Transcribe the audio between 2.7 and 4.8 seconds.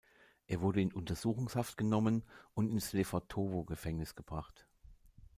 ins Lefortowo-Gefängnis verbracht.